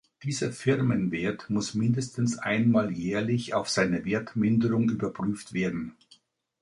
[0.23, 5.95] Dieser Firmenwert muss mindestens einmal jährlich auf seine Wertminderung überprüft werden.